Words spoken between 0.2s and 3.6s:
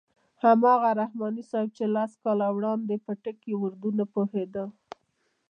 هماغه رحماني صاحب چې لس کاله وړاندې په ټکي